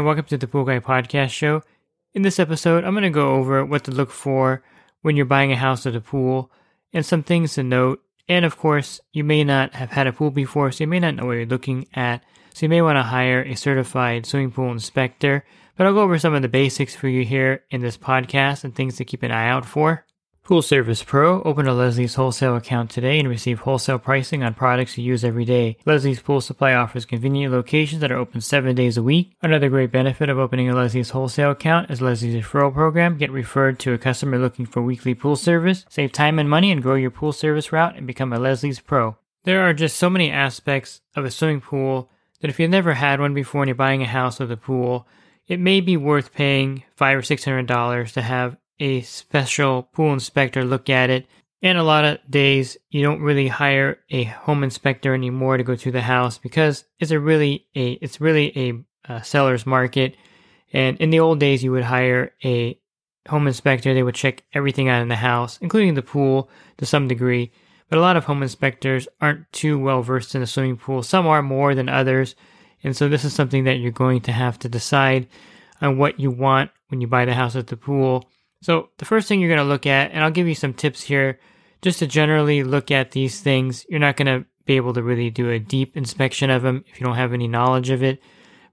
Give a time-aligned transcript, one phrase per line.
[0.00, 1.62] And welcome to the Pool Guy Podcast Show.
[2.14, 4.62] In this episode, I'm going to go over what to look for
[5.02, 6.50] when you're buying a house at a pool
[6.94, 8.02] and some things to note.
[8.26, 11.16] And of course, you may not have had a pool before, so you may not
[11.16, 12.24] know what you're looking at.
[12.54, 15.44] So you may want to hire a certified swimming pool inspector.
[15.76, 18.74] But I'll go over some of the basics for you here in this podcast and
[18.74, 20.06] things to keep an eye out for.
[20.42, 21.42] Pool Service Pro.
[21.42, 25.44] Open a Leslie's wholesale account today and receive wholesale pricing on products you use every
[25.44, 25.76] day.
[25.86, 29.36] Leslie's Pool Supply offers convenient locations that are open seven days a week.
[29.42, 33.16] Another great benefit of opening a Leslie's wholesale account is Leslie's referral program.
[33.16, 35.84] Get referred to a customer looking for weekly pool service.
[35.88, 39.16] Save time and money and grow your pool service route and become a Leslie's Pro.
[39.44, 42.10] There are just so many aspects of a swimming pool
[42.40, 45.06] that if you've never had one before and you're buying a house with a pool,
[45.46, 50.12] it may be worth paying five or six hundred dollars to have a special pool
[50.12, 51.26] inspector look at it.
[51.62, 55.76] And a lot of days you don't really hire a home inspector anymore to go
[55.76, 60.16] to the house because it's a really a it's really a, a seller's market.
[60.72, 62.78] And in the old days, you would hire a
[63.28, 63.92] home inspector.
[63.92, 66.48] They would check everything out in the house, including the pool
[66.78, 67.52] to some degree.
[67.88, 71.02] But a lot of home inspectors aren't too well versed in the swimming pool.
[71.02, 72.36] Some are more than others.
[72.82, 75.26] And so this is something that you're going to have to decide
[75.82, 78.28] on what you want when you buy the house at the pool.
[78.62, 81.02] So the first thing you're going to look at, and I'll give you some tips
[81.02, 81.38] here
[81.82, 83.86] just to generally look at these things.
[83.88, 87.00] You're not going to be able to really do a deep inspection of them if
[87.00, 88.22] you don't have any knowledge of it.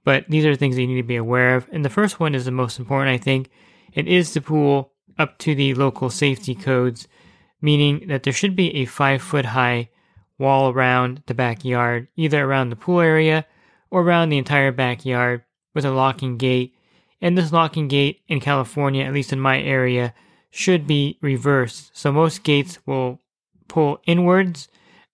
[0.04, 1.68] But these are things that you need to be aware of.
[1.72, 3.50] And the first one is the most important, I think.
[3.94, 7.08] It is the pool up to the local safety codes,
[7.62, 9.90] meaning that there should be a five foot high
[10.38, 13.46] wall around the backyard, either around the pool area
[13.90, 15.44] or around the entire backyard
[15.74, 16.77] with a locking gate
[17.22, 20.14] and this locking gate in California, at least in my area,
[20.50, 21.92] should be reversed.
[21.94, 23.20] So most gates will
[23.68, 24.68] pull inwards.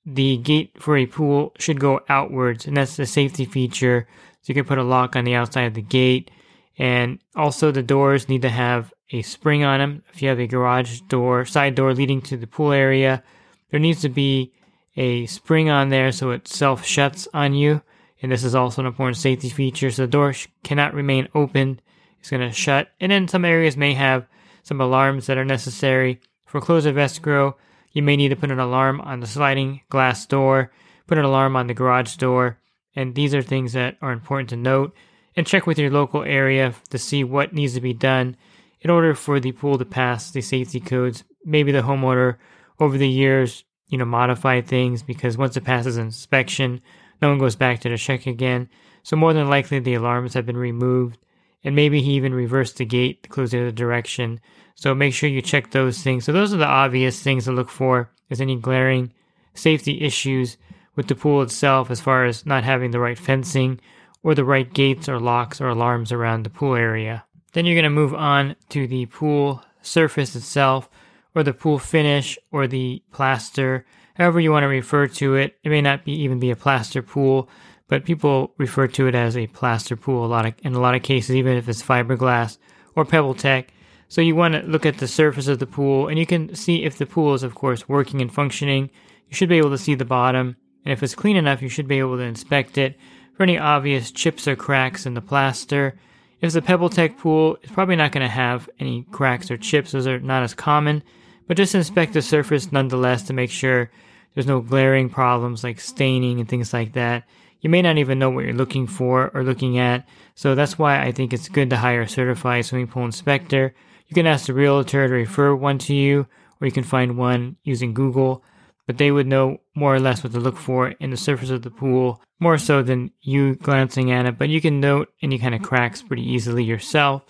[0.06, 4.08] The gate for a pool should go outwards, and that's the safety feature.
[4.42, 6.30] So you can put a lock on the outside of the gate.
[6.78, 10.04] And also the doors need to have a spring on them.
[10.14, 13.24] If you have a garage door, side door leading to the pool area,
[13.70, 14.52] there needs to be
[14.96, 17.82] a spring on there so it self shuts on you.
[18.22, 19.92] And this is also an important safety feature.
[19.92, 20.34] So the door
[20.64, 21.80] cannot remain open
[22.24, 22.88] it's going to shut.
[23.02, 24.26] And then some areas may have
[24.64, 26.22] some alarms that are necessary.
[26.46, 27.58] For close of escrow,
[27.92, 30.72] you may need to put an alarm on the sliding glass door,
[31.06, 32.60] put an alarm on the garage door,
[32.96, 34.96] and these are things that are important to note.
[35.36, 38.38] And check with your local area to see what needs to be done
[38.80, 41.26] in order for the pool to pass the safety codes.
[41.44, 42.38] Maybe the homeowner
[42.80, 46.80] over the years, you know, modified things because once it passes inspection,
[47.22, 48.70] no one goes back to the check again.
[49.02, 51.18] So more than likely the alarms have been removed
[51.64, 54.40] and maybe he even reversed the gate to close the other direction.
[54.76, 56.26] So make sure you check those things.
[56.26, 58.10] So those are the obvious things to look for.
[58.30, 59.14] Is any glaring
[59.54, 60.58] safety issues
[60.96, 63.80] with the pool itself as far as not having the right fencing
[64.24, 67.26] or the right gates or locks or alarms around the pool area.
[67.54, 70.90] Then you're going to move on to the pool surface itself
[71.36, 73.86] or the pool finish or the plaster,
[74.16, 75.58] however you want to refer to it.
[75.64, 77.50] It may not be even be a plaster pool,
[77.88, 80.96] but people refer to it as a plaster pool a lot of, in a lot
[80.96, 82.58] of cases, even if it's fiberglass
[82.96, 83.74] or pebble tech.
[84.08, 86.84] So you want to look at the surface of the pool, and you can see
[86.84, 88.90] if the pool is, of course, working and functioning.
[89.28, 90.56] You should be able to see the bottom,
[90.86, 92.98] and if it's clean enough, you should be able to inspect it
[93.36, 95.98] for any obvious chips or cracks in the plaster.
[96.40, 99.58] If it's a pebble tech pool, it's probably not going to have any cracks or
[99.58, 101.04] chips; those are not as common.
[101.48, 103.92] But just inspect the surface nonetheless to make sure
[104.34, 107.24] there's no glaring problems like staining and things like that
[107.64, 110.06] you may not even know what you're looking for or looking at.
[110.36, 113.74] So that's why I think it's good to hire a certified swimming pool inspector.
[114.08, 116.28] You can ask the realtor to refer one to you,
[116.60, 118.44] or you can find one using Google,
[118.86, 121.62] but they would know more or less what to look for in the surface of
[121.62, 124.38] the pool, more so than you glancing at it.
[124.38, 127.24] But you can note any kind of cracks pretty easily yourself.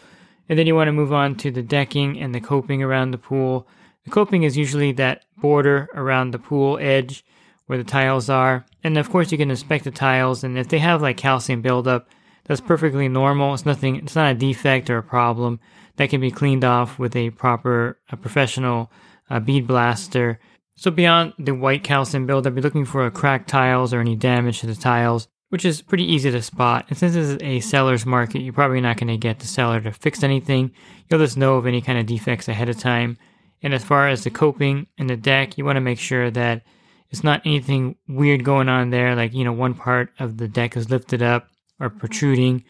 [0.50, 3.19] And then you want to move on to the decking and the coping around the
[3.19, 3.68] pool.
[4.03, 7.24] The coping is usually that border around the pool edge
[7.65, 8.65] where the tiles are.
[8.83, 12.10] And of course, you can inspect the tiles, and if they have like calcium buildup,
[12.45, 13.54] that's perfectly normal.
[13.54, 13.95] It's nothing.
[13.95, 15.60] It's not a defect or a problem
[15.95, 18.92] that can be cleaned off with a proper, a professional
[19.30, 20.39] uh, bead blaster.
[20.75, 24.60] So beyond the white calcium buildup, you're looking for a cracked tiles or any damage
[24.60, 26.86] to the tiles, which is pretty easy to spot.
[26.89, 29.80] And since this is a seller's market, you're probably not going to get the seller
[29.81, 30.71] to fix anything.
[31.10, 33.18] You'll just know of any kind of defects ahead of time.
[33.62, 36.63] And as far as the coping and the deck, you want to make sure that
[37.13, 40.75] it's not anything weird going on there, like, you know, one part of the deck
[40.75, 41.48] is lifted up
[41.80, 42.63] or protruding.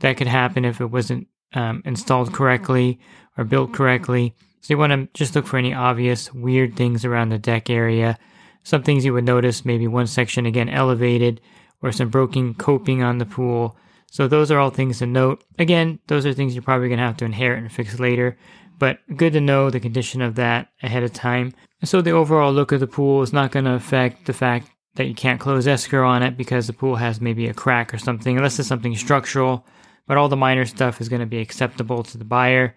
[0.00, 2.98] That could happen if it wasn't um, installed correctly
[3.38, 4.34] or built correctly.
[4.62, 8.18] So you want to just look for any obvious weird things around the deck area.
[8.64, 11.40] Some things you would notice, maybe one section again elevated
[11.80, 13.76] or some broken coping on the pool.
[14.10, 15.44] So those are all things to note.
[15.56, 18.36] Again, those are things you're probably going to have to inherit and fix later,
[18.78, 21.54] but good to know the condition of that ahead of time.
[21.84, 25.06] So the overall look of the pool is not going to affect the fact that
[25.06, 28.36] you can't close escrow on it because the pool has maybe a crack or something,
[28.36, 29.66] unless it's something structural.
[30.06, 32.74] But all the minor stuff is going to be acceptable to the buyer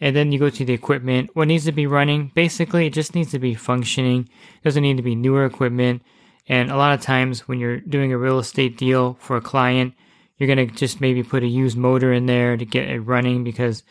[0.00, 1.30] and then you go to the equipment.
[1.34, 2.32] What needs to be running?
[2.34, 4.28] Basically, it just needs to be functioning.
[4.56, 6.02] It doesn't need to be newer equipment.
[6.48, 9.94] And a lot of times when you're doing a real estate deal for a client,
[10.36, 13.44] you're going to just maybe put a used motor in there to get it running
[13.44, 13.82] because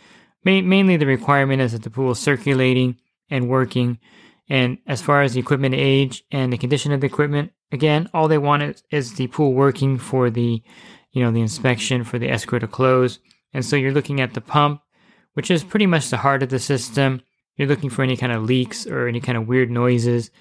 [0.45, 2.97] ma- mainly the requirement is that the pool is circulating
[3.29, 3.99] and working.
[4.49, 8.27] And as far as the equipment age and the condition of the equipment, again, all
[8.27, 10.61] they want is, is the pool working for the,
[11.11, 13.19] you know, the inspection for the escrow to close.
[13.53, 14.81] And so you're looking at the pump,
[15.33, 17.21] which is pretty much the heart of the system.
[17.55, 20.31] You're looking for any kind of leaks or any kind of weird noises,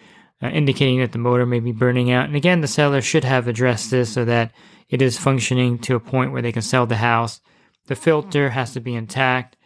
[0.42, 2.26] uh, indicating that the motor may be burning out.
[2.26, 4.52] And again, the seller should have addressed this so that
[4.88, 7.40] it is functioning to a point where they can sell the house.
[7.86, 9.56] The filter has to be intact.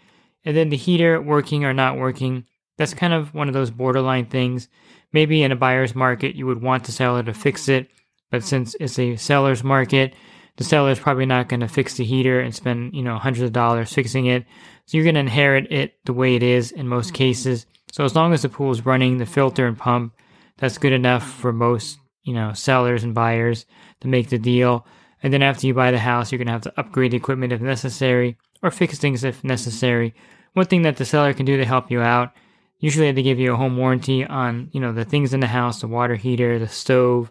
[0.47, 2.47] And then the heater working or not working,
[2.79, 4.69] that's kind of one of those borderline things.
[5.13, 7.91] Maybe in a buyer's market, you would want the seller to fix it.
[8.31, 10.15] But since it's a seller's market,
[10.57, 13.43] the seller is probably not going to fix the heater and spend, you know, hundreds
[13.43, 14.45] of dollars fixing it.
[14.87, 17.17] So you're going to inherit it the way it is in most mm-hmm.
[17.17, 17.67] cases.
[17.93, 20.15] So as long as the pool is running, the filter and pump,
[20.59, 21.41] that's good enough mm-hmm.
[21.41, 23.67] for most, you know, sellers and buyers
[24.01, 24.87] to make the deal.
[25.23, 27.53] And then after you buy the house, you're going to have to upgrade the equipment
[27.53, 30.15] if necessary or fix things if necessary.
[30.57, 32.33] One thing that the seller can do to help you out,
[32.79, 35.83] usually they give you a home warranty on, you know, the things in the house,
[35.83, 37.31] the water heater, the stove,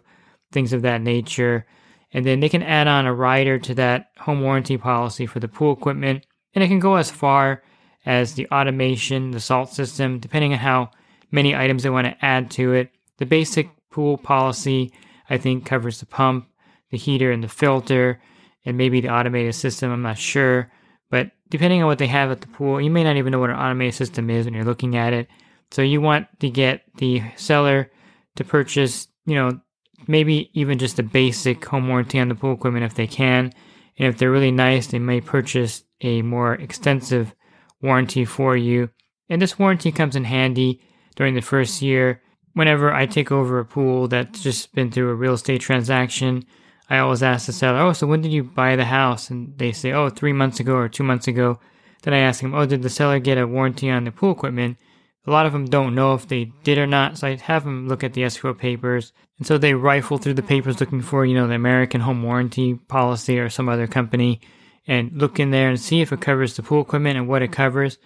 [0.52, 1.66] things of that nature.
[2.12, 5.48] And then they can add on a rider to that home warranty policy for the
[5.48, 6.24] pool equipment.
[6.54, 7.64] And it can go as far
[8.04, 10.90] as the automation, the salt system, depending on how
[11.32, 12.92] many items they want to add to it.
[13.18, 14.92] The basic pool policy,
[15.28, 16.46] I think, covers the pump,
[16.92, 18.22] the heater, and the filter,
[18.64, 19.90] and maybe the automated system.
[19.90, 20.70] I'm not sure.
[21.10, 23.50] But depending on what they have at the pool, you may not even know what
[23.50, 25.28] an automated system is when you're looking at it.
[25.70, 27.90] So you want to get the seller
[28.36, 29.60] to purchase, you know,
[30.06, 33.52] maybe even just a basic home warranty on the pool equipment if they can.
[33.98, 37.34] And if they're really nice, they may purchase a more extensive
[37.80, 38.90] warranty for you.
[39.28, 40.80] And this warranty comes in handy
[41.16, 42.22] during the first year.
[42.52, 46.44] Whenever I take over a pool that's just been through a real estate transaction,
[46.88, 49.30] I always ask the seller, Oh, so when did you buy the house?
[49.30, 51.58] And they say, Oh, three months ago or two months ago.
[52.02, 54.78] Then I ask them, Oh, did the seller get a warranty on the pool equipment?
[55.26, 57.88] A lot of them don't know if they did or not, so I have them
[57.88, 59.12] look at the escrow papers.
[59.38, 62.74] And so they rifle through the papers looking for, you know, the American Home Warranty
[62.74, 64.40] policy or some other company
[64.86, 67.50] and look in there and see if it covers the pool equipment and what it
[67.50, 67.98] covers.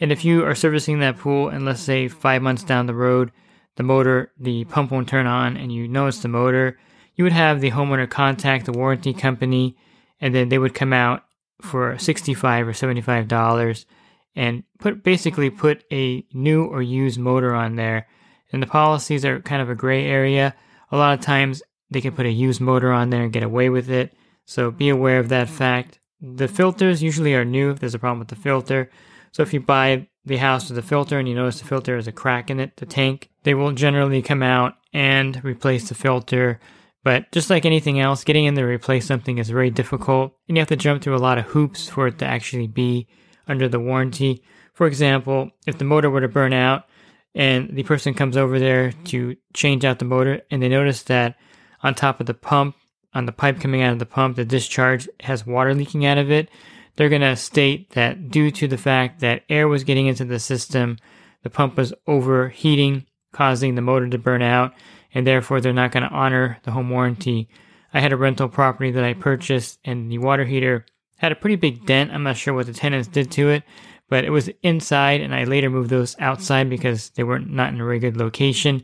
[0.00, 3.32] And if you are servicing that pool and let's say five months down the road,
[3.74, 6.78] the motor, the pump won't turn on and you notice the motor,
[7.18, 9.76] you would have the homeowner contact the warranty company
[10.20, 11.24] and then they would come out
[11.60, 13.84] for 65 or $75
[14.36, 18.06] and put basically put a new or used motor on there.
[18.52, 20.54] And the policies are kind of a gray area.
[20.92, 21.60] A lot of times
[21.90, 24.14] they can put a used motor on there and get away with it.
[24.44, 25.98] So be aware of that fact.
[26.20, 28.90] The filters usually are new if there's a problem with the filter.
[29.32, 32.06] So if you buy the house with a filter and you notice the filter has
[32.06, 36.60] a crack in it, the tank, they will generally come out and replace the filter.
[37.04, 40.56] But just like anything else, getting in there to replace something is very difficult and
[40.56, 43.06] you have to jump through a lot of hoops for it to actually be
[43.46, 44.42] under the warranty.
[44.74, 46.84] For example, if the motor were to burn out
[47.34, 51.36] and the person comes over there to change out the motor and they notice that
[51.82, 52.76] on top of the pump
[53.14, 56.30] on the pipe coming out of the pump, the discharge has water leaking out of
[56.30, 56.50] it,
[56.96, 60.38] they're going to state that due to the fact that air was getting into the
[60.38, 60.98] system,
[61.42, 64.74] the pump was overheating, causing the motor to burn out,
[65.14, 67.48] and therefore they're not going to honor the home warranty.
[67.94, 70.84] I had a rental property that I purchased, and the water heater
[71.16, 72.12] had a pretty big dent.
[72.12, 73.62] I'm not sure what the tenants did to it,
[74.08, 77.80] but it was inside, and I later moved those outside because they were not in
[77.80, 78.82] a very good location.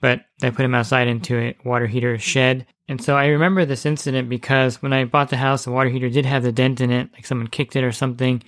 [0.00, 3.86] But I put them outside into a water heater shed, and so I remember this
[3.86, 6.90] incident because when I bought the house, the water heater did have the dent in
[6.90, 8.42] it, like someone kicked it or something.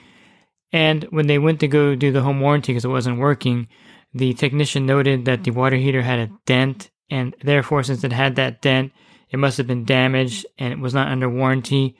[0.72, 3.68] And when they went to go do the home warranty because it wasn't working,
[4.14, 8.36] The technician noted that the water heater had a dent, and therefore, since it had
[8.36, 8.90] that dent,
[9.30, 11.94] it must have been damaged and it was not under warranty.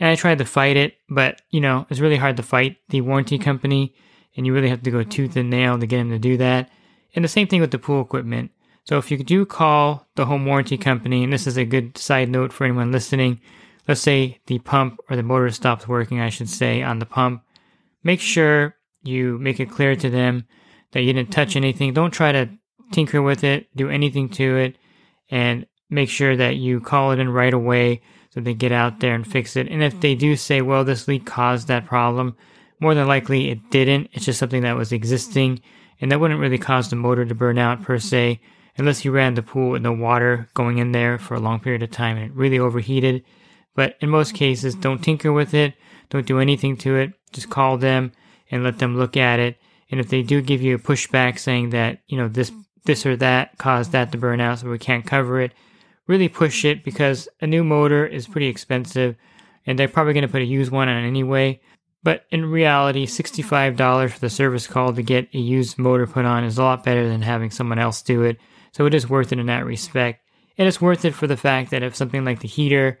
[0.00, 3.00] And I tried to fight it, but you know, it's really hard to fight the
[3.00, 3.94] warranty company,
[4.36, 6.68] and you really have to go tooth and nail to get them to do that.
[7.14, 8.50] And the same thing with the pool equipment.
[8.82, 12.28] So if you do call the home warranty company, and this is a good side
[12.28, 13.40] note for anyone listening,
[13.86, 17.42] let's say the pump or the motor stops working, I should say, on the pump,
[18.02, 20.44] make sure you make it clear to them
[20.90, 21.94] that you didn't touch anything.
[21.94, 22.48] Don't try to
[22.92, 24.76] tinker with it, do anything to it,
[25.30, 29.14] and make sure that you call it in right away so they get out there
[29.14, 29.68] and fix it.
[29.68, 32.36] And if they do say, well, this leak caused that problem,
[32.80, 34.10] more than likely it didn't.
[34.12, 35.60] It's just something that was existing,
[36.00, 38.40] and that wouldn't really cause the motor to burn out per se,
[38.76, 41.82] unless you ran the pool with the water going in there for a long period
[41.82, 43.24] of time and it really overheated.
[43.74, 45.74] But in most cases, don't tinker with it,
[46.10, 48.12] don't do anything to it, just call them
[48.50, 49.58] and let them look at it.
[49.90, 52.52] And if they do give you a pushback saying that, you know, this
[52.86, 55.52] this or that caused that to burn out so we can't cover it,
[56.06, 59.16] really push it because a new motor is pretty expensive
[59.66, 61.60] and they're probably going to put a used one on anyway.
[62.02, 66.44] But in reality, $65 for the service call to get a used motor put on
[66.44, 68.38] is a lot better than having someone else do it.
[68.72, 70.22] So it is worth it in that respect.
[70.56, 73.00] And it's worth it for the fact that if something like the heater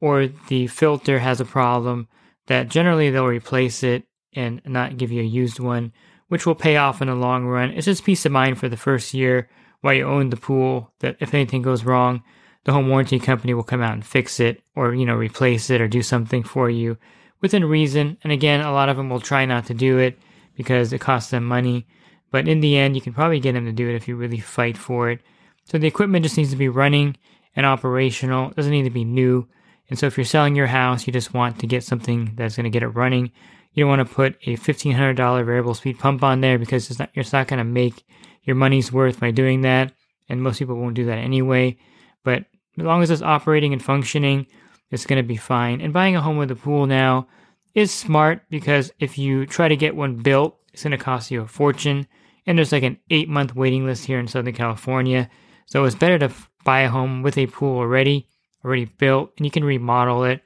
[0.00, 2.08] or the filter has a problem,
[2.46, 5.92] that generally they'll replace it and not give you a used one,
[6.28, 7.70] which will pay off in the long run.
[7.70, 9.48] It's just peace of mind for the first year
[9.80, 12.22] while you own the pool that if anything goes wrong,
[12.64, 15.80] the home warranty company will come out and fix it or, you know, replace it
[15.80, 16.98] or do something for you
[17.40, 18.18] within reason.
[18.24, 20.18] And again, a lot of them will try not to do it
[20.56, 21.86] because it costs them money.
[22.32, 24.40] But in the end, you can probably get them to do it if you really
[24.40, 25.20] fight for it.
[25.64, 27.16] So the equipment just needs to be running
[27.54, 28.50] and operational.
[28.50, 29.46] It doesn't need to be new.
[29.88, 32.64] And so if you're selling your house, you just want to get something that's going
[32.64, 33.30] to get it running.
[33.76, 37.10] You don't want to put a $1,500 variable speed pump on there because it's not,
[37.14, 38.04] not going to make
[38.42, 39.92] your money's worth by doing that.
[40.30, 41.76] And most people won't do that anyway.
[42.24, 42.46] But
[42.78, 44.46] as long as it's operating and functioning,
[44.90, 45.82] it's going to be fine.
[45.82, 47.28] And buying a home with a pool now
[47.74, 51.42] is smart because if you try to get one built, it's going to cost you
[51.42, 52.06] a fortune.
[52.46, 55.28] And there's like an eight month waiting list here in Southern California.
[55.66, 56.32] So it's better to
[56.64, 58.26] buy a home with a pool already,
[58.64, 60.40] already built, and you can remodel it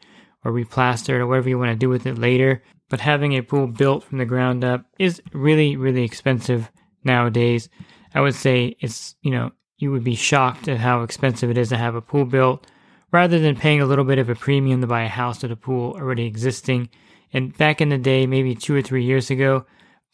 [0.44, 2.62] or replaster it or whatever you want to do with it later.
[2.90, 6.70] But having a pool built from the ground up is really, really expensive
[7.04, 7.70] nowadays.
[8.14, 11.70] I would say it's, you know, you would be shocked at how expensive it is
[11.70, 12.66] to have a pool built
[13.12, 15.56] rather than paying a little bit of a premium to buy a house with a
[15.56, 16.90] pool already existing.
[17.32, 19.64] And back in the day, maybe two or three years ago,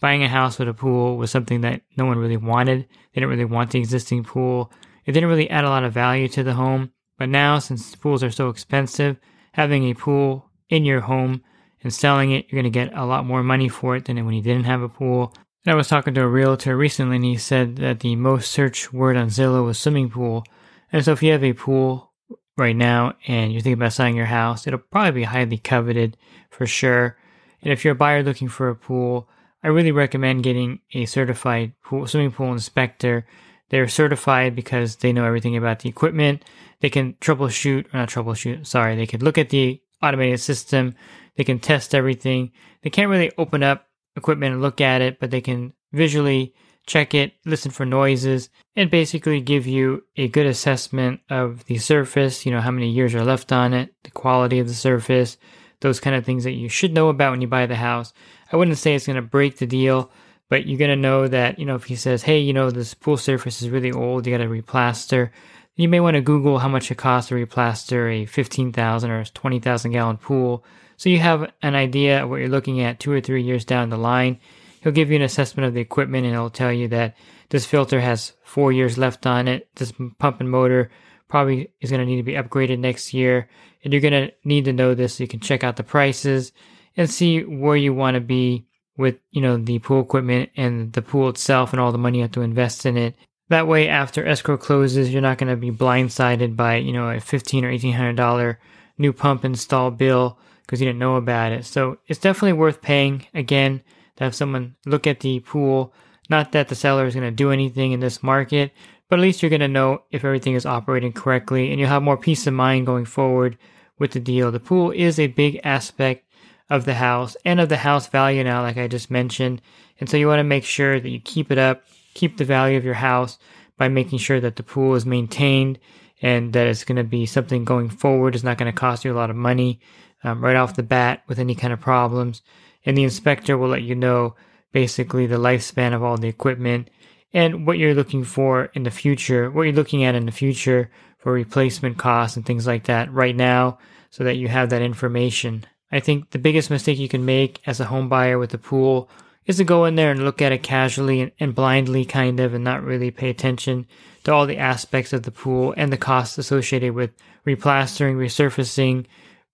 [0.00, 2.82] buying a house with a pool was something that no one really wanted.
[2.82, 4.70] They didn't really want the existing pool.
[5.06, 6.92] It didn't really add a lot of value to the home.
[7.18, 9.16] But now, since pools are so expensive,
[9.52, 11.42] having a pool in your home
[11.86, 14.34] and selling it, you're going to get a lot more money for it than when
[14.34, 15.32] you didn't have a pool.
[15.64, 18.92] And I was talking to a realtor recently, and he said that the most searched
[18.92, 20.44] word on Zillow was swimming pool.
[20.92, 22.12] And so, if you have a pool
[22.56, 26.16] right now and you're thinking about selling your house, it'll probably be highly coveted
[26.50, 27.16] for sure.
[27.62, 29.28] And if you're a buyer looking for a pool,
[29.62, 33.26] I really recommend getting a certified pool, swimming pool inspector.
[33.68, 36.44] They're certified because they know everything about the equipment.
[36.80, 40.94] They can troubleshoot, or not troubleshoot, sorry, they can look at the automated system.
[41.36, 42.52] They can test everything.
[42.82, 46.54] They can't really open up equipment and look at it, but they can visually
[46.86, 52.46] check it, listen for noises, and basically give you a good assessment of the surface,
[52.46, 55.36] you know, how many years are left on it, the quality of the surface,
[55.80, 58.12] those kind of things that you should know about when you buy the house.
[58.52, 60.10] I wouldn't say it's going to break the deal,
[60.48, 62.94] but you're going to know that, you know, if he says, hey, you know, this
[62.94, 65.30] pool surface is really old, you got to replaster,
[65.74, 69.90] you may want to Google how much it costs to replaster a 15,000 or 20,000
[69.90, 70.64] gallon pool
[70.96, 73.90] so you have an idea of what you're looking at two or three years down
[73.90, 74.38] the line.
[74.82, 77.16] He'll give you an assessment of the equipment and he'll tell you that
[77.48, 79.68] this filter has four years left on it.
[79.76, 80.90] This pump and motor
[81.28, 83.48] probably is going to need to be upgraded next year.
[83.82, 86.52] And you're going to need to know this so you can check out the prices
[86.96, 91.02] and see where you want to be with, you know, the pool equipment and the
[91.02, 93.14] pool itself and all the money you have to invest in it.
[93.48, 97.20] That way, after escrow closes, you're not going to be blindsided by, you know, a
[97.20, 98.58] fifteen or eighteen hundred dollar
[98.98, 101.64] new pump install bill because you didn't know about it.
[101.64, 103.82] So it's definitely worth paying again
[104.16, 105.94] to have someone look at the pool.
[106.28, 108.72] Not that the seller is going to do anything in this market,
[109.08, 112.02] but at least you're going to know if everything is operating correctly and you'll have
[112.02, 113.56] more peace of mind going forward
[113.98, 114.50] with the deal.
[114.50, 116.24] The pool is a big aspect
[116.68, 119.62] of the house and of the house value now, like I just mentioned.
[120.00, 122.76] And so you want to make sure that you keep it up, keep the value
[122.76, 123.38] of your house
[123.78, 125.78] by making sure that the pool is maintained
[126.22, 128.34] and that it's going to be something going forward.
[128.34, 129.80] It's not going to cost you a lot of money
[130.26, 132.42] um, right off the bat with any kind of problems.
[132.84, 134.34] And the inspector will let you know
[134.72, 136.90] basically the lifespan of all the equipment
[137.32, 140.90] and what you're looking for in the future, what you're looking at in the future
[141.18, 143.78] for replacement costs and things like that right now
[144.10, 145.64] so that you have that information.
[145.90, 149.10] I think the biggest mistake you can make as a home buyer with a pool
[149.44, 152.54] is to go in there and look at it casually and, and, blindly kind of
[152.54, 153.86] and not really pay attention
[154.24, 157.10] to all the aspects of the pool and the costs associated with
[157.46, 159.06] replastering, resurfacing,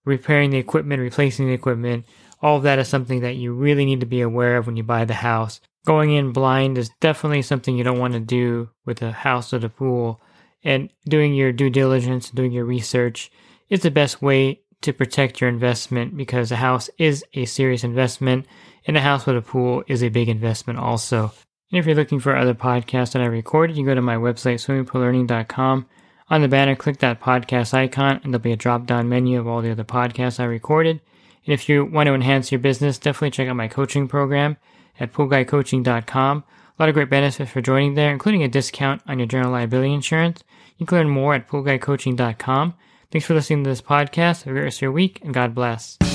[0.05, 2.05] repairing the equipment, replacing the equipment.
[2.41, 4.83] All of that is something that you really need to be aware of when you
[4.83, 5.61] buy the house.
[5.85, 9.65] Going in blind is definitely something you don't want to do with a house or
[9.65, 10.21] a pool.
[10.65, 13.31] And doing your due diligence, doing your research
[13.69, 18.47] is the best way to protect your investment because a house is a serious investment
[18.87, 21.33] and a house with a pool is a big investment also.
[21.71, 24.61] And if you're looking for other podcasts that I recorded, you go to my website,
[24.61, 25.87] swimmingpoollearning.com.
[26.33, 29.47] On the banner, click that podcast icon, and there'll be a drop down menu of
[29.47, 30.99] all the other podcasts I recorded.
[31.45, 34.57] And if you want to enhance your business, definitely check out my coaching program
[34.99, 36.39] at poolguycoaching.com.
[36.39, 39.93] A lot of great benefits for joining there, including a discount on your general liability
[39.93, 40.43] insurance.
[40.79, 42.75] You can learn more at poolguycoaching.com.
[43.11, 44.45] Thanks for listening to this podcast.
[44.45, 45.99] Have a great rest of your week, and God bless.
[45.99, 46.07] The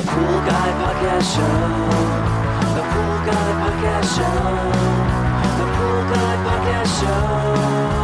[0.00, 1.42] Pool Guy Podcast Show.
[2.74, 4.32] The Pool Guy Podcast Show.
[5.58, 8.03] The Pool Guy Podcast Show.